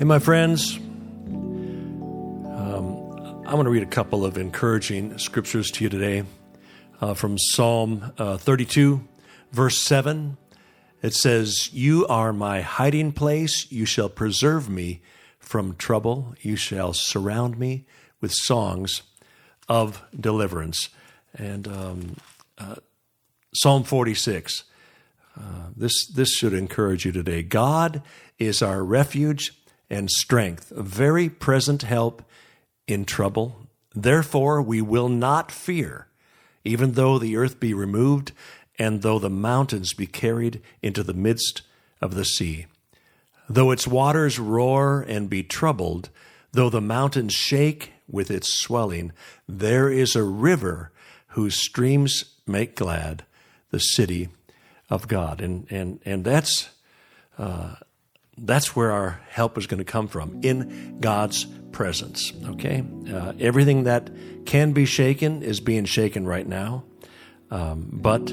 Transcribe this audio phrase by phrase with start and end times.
[0.00, 1.68] Hey, my friends, um,
[3.46, 6.24] I want to read a couple of encouraging scriptures to you today
[7.02, 9.06] uh, from Psalm uh, 32,
[9.52, 10.38] verse 7.
[11.02, 13.70] It says, You are my hiding place.
[13.70, 15.02] You shall preserve me
[15.38, 16.34] from trouble.
[16.40, 17.84] You shall surround me
[18.22, 19.02] with songs
[19.68, 20.88] of deliverance.
[21.34, 22.16] And um,
[22.56, 22.76] uh,
[23.54, 24.64] Psalm 46.
[25.38, 25.42] Uh,
[25.76, 27.42] this, this should encourage you today.
[27.42, 28.02] God
[28.38, 29.59] is our refuge
[29.90, 32.22] and strength, a very present help
[32.86, 33.66] in trouble.
[33.94, 36.06] Therefore, we will not fear,
[36.64, 38.32] even though the earth be removed
[38.78, 41.62] and though the mountains be carried into the midst
[42.00, 42.66] of the sea.
[43.48, 46.08] Though its waters roar and be troubled,
[46.52, 49.12] though the mountains shake with its swelling,
[49.48, 50.92] there is a river
[51.28, 53.24] whose streams make glad
[53.70, 54.28] the city
[54.88, 55.40] of God.
[55.40, 56.70] And, and, and that's,
[57.38, 57.74] uh,
[58.36, 62.32] that's where our help is going to come from in God's presence.
[62.50, 62.84] Okay?
[63.12, 64.10] Uh, everything that
[64.46, 66.84] can be shaken is being shaken right now.
[67.50, 68.32] Um, but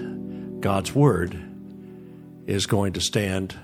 [0.62, 1.38] God's word
[2.46, 3.58] is going to stand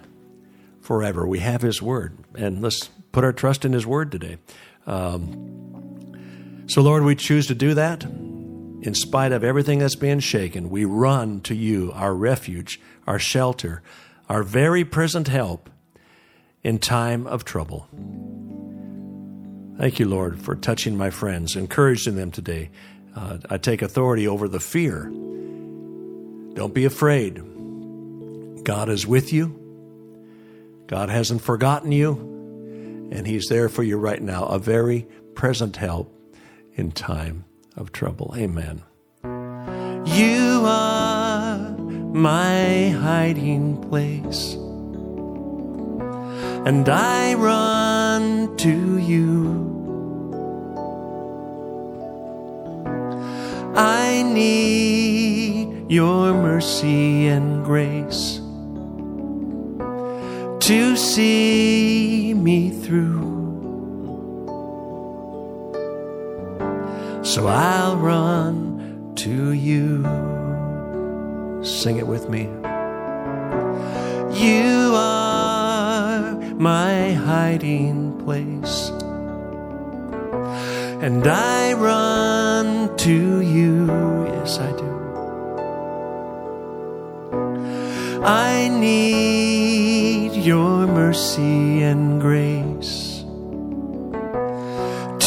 [0.81, 1.25] forever.
[1.25, 4.38] We have His word, and let's put our trust in His word today.
[4.86, 8.03] Um, so, Lord, we choose to do that.
[8.03, 13.81] In spite of everything that's being shaken, we run to you, our refuge, our shelter,
[14.28, 15.70] our very present help
[16.64, 17.88] in time of trouble.
[19.78, 22.69] Thank you, Lord, for touching my friends, encouraging them today.
[23.16, 25.11] Uh, I take authority over the fear.
[26.53, 27.41] Don't be afraid.
[28.64, 29.59] God is with you.
[30.88, 32.14] God hasn't forgotten you,
[33.11, 36.16] and He's there for you right now, a very present help
[36.75, 38.34] in time of trouble.
[38.38, 38.84] Amen.
[40.06, 41.72] You are
[42.14, 44.56] my hiding place,
[46.66, 49.72] and I run to you.
[53.75, 58.40] I need your mercy and grace
[60.68, 63.34] to see me through.
[67.24, 70.03] So I'll run to you.
[71.62, 72.44] Sing it with me.
[74.40, 75.22] You are
[76.63, 78.90] my hiding place,
[81.03, 83.88] and I run to you.
[84.28, 84.91] Yes, I do.
[88.24, 93.25] I need your mercy and grace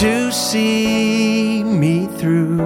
[0.01, 2.57] to see me through.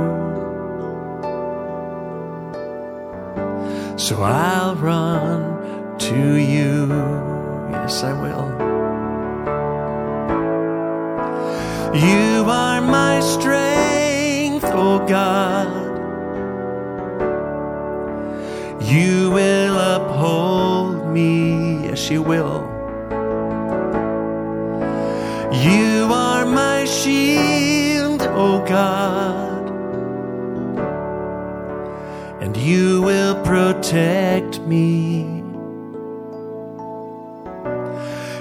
[3.96, 7.29] So I'll run to you.
[7.72, 8.48] Yes, I will.
[11.94, 15.88] You are my strength, oh God.
[18.82, 22.68] You will uphold me, yes, you will.
[25.52, 29.68] You are my shield, oh God,
[32.40, 35.39] and you will protect me.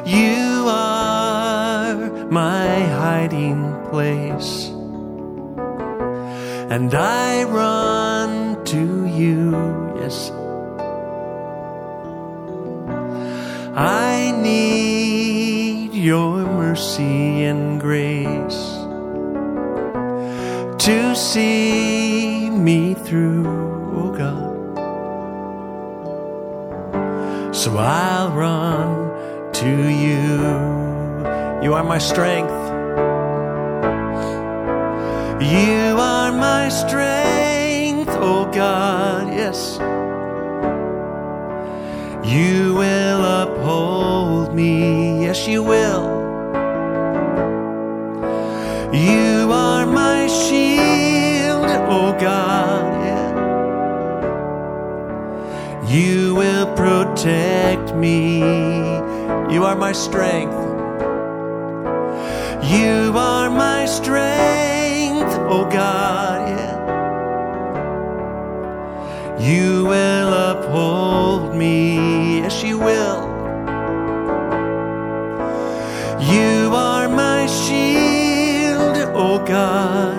[0.09, 1.95] You are
[2.31, 4.69] my hiding place,
[6.73, 10.31] and I run to you, yes.
[13.75, 18.61] I need your mercy and grace
[20.85, 23.45] to see me through,
[23.93, 24.57] oh God.
[27.55, 29.08] So I'll run
[29.59, 30.39] to you.
[31.61, 32.53] You are my strength.
[35.43, 39.77] You are my strength, oh God, yes.
[42.25, 46.07] You will uphold me, yes, you will.
[48.93, 53.27] You are my shield, oh God, yeah.
[55.85, 58.78] You will protect me.
[59.51, 60.53] You are my strength.
[62.63, 66.77] You are my strength, oh God, yeah.
[69.39, 73.27] You will uphold me, yes, you will.
[76.21, 80.13] You are my shield, oh God,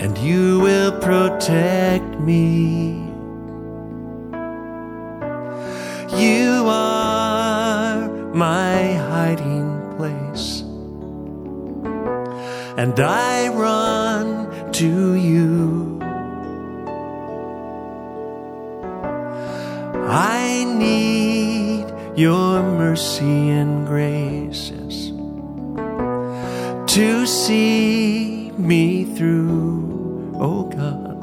[0.00, 2.85] and you will protect me.
[8.36, 10.60] My hiding place.
[12.76, 15.98] And I run to you.
[20.08, 25.12] I need your mercy and graces
[26.94, 31.16] to see me through, oh God.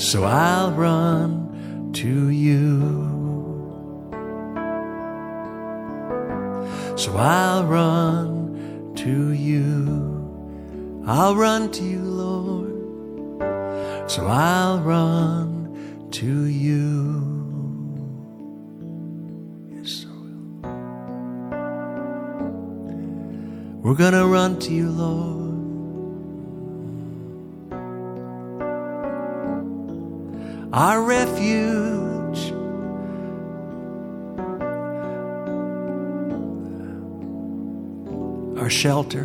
[0.00, 3.23] So I'll run to you.
[7.04, 11.02] So I'll run to you.
[11.06, 12.70] I'll run to you, Lord.
[14.10, 17.20] So I'll run to you.
[23.82, 25.52] We're gonna run to you, Lord.
[30.72, 32.03] Our refuge.
[38.58, 39.24] Our shelter.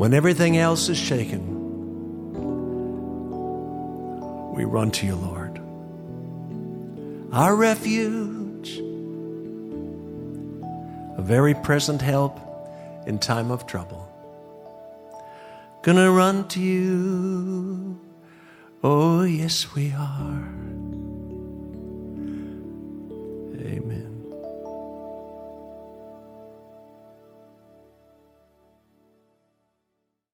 [0.00, 1.42] When everything else is shaken,
[4.54, 5.60] we run to you, Lord.
[7.32, 8.78] Our refuge,
[11.18, 12.40] a very present help
[13.06, 14.06] in time of trouble.
[15.82, 18.00] Gonna run to you,
[18.82, 20.59] oh, yes, we are.